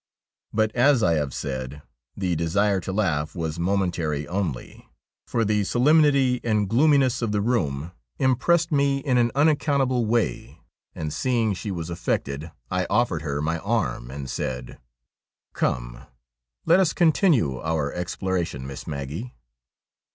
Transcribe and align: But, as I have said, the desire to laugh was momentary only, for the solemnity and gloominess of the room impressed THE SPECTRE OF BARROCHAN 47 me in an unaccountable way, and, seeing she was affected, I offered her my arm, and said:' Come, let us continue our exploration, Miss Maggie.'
But, 0.51 0.75
as 0.75 1.03
I 1.03 1.13
have 1.13 1.31
said, 1.31 1.83
the 2.17 2.35
desire 2.35 2.79
to 2.79 2.91
laugh 2.91 3.35
was 3.35 3.59
momentary 3.59 4.27
only, 4.27 4.89
for 5.27 5.45
the 5.45 5.63
solemnity 5.63 6.41
and 6.43 6.67
gloominess 6.67 7.21
of 7.21 7.31
the 7.31 7.39
room 7.39 7.91
impressed 8.17 8.71
THE 8.71 8.77
SPECTRE 8.77 8.97
OF 8.97 9.03
BARROCHAN 9.03 9.05
47 9.05 9.11
me 9.11 9.11
in 9.11 9.17
an 9.19 9.31
unaccountable 9.47 10.05
way, 10.07 10.61
and, 10.95 11.13
seeing 11.13 11.53
she 11.53 11.69
was 11.69 11.91
affected, 11.91 12.51
I 12.71 12.87
offered 12.89 13.21
her 13.21 13.43
my 13.43 13.59
arm, 13.59 14.09
and 14.09 14.27
said:' 14.27 14.79
Come, 15.53 16.07
let 16.65 16.79
us 16.79 16.93
continue 16.93 17.59
our 17.59 17.93
exploration, 17.93 18.65
Miss 18.65 18.87
Maggie.' 18.87 19.35